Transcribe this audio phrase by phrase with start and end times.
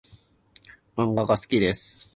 [0.97, 2.09] 漫画が好きです